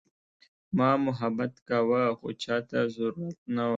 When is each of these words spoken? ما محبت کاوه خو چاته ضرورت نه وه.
ما 0.77 0.89
محبت 1.05 1.53
کاوه 1.67 2.03
خو 2.17 2.27
چاته 2.43 2.79
ضرورت 2.95 3.37
نه 3.55 3.63
وه. 3.65 3.69